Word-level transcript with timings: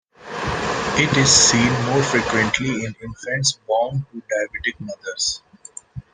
It 0.97 1.15
is 1.15 1.29
seen 1.29 1.71
more 1.85 2.01
frequently 2.01 2.85
in 2.85 2.95
infants 3.03 3.59
born 3.67 4.03
to 4.11 4.17
diabetic 4.23 4.79
mothers. 4.79 5.43